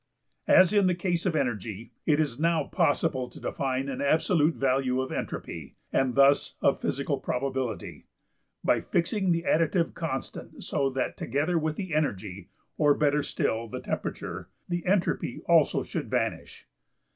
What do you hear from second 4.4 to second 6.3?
value of entropy, and